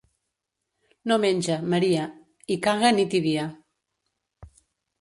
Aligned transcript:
No 1.11 1.17
menja, 1.25 1.57
Maria, 1.75 2.07
i 2.55 2.59
caga 2.69 2.93
nit 2.99 3.17
i 3.21 3.25
dia. 3.29 3.47